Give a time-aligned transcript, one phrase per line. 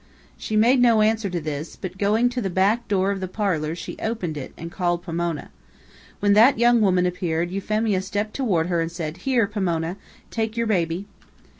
[0.35, 3.75] She made no answer to this, but going to the back door of the parlor
[3.75, 5.51] she opened it and called Pomona.
[6.21, 9.97] When that young woman appeared, Euphemia stepped toward her and said: "Here, Pomona,
[10.31, 11.05] take your baby."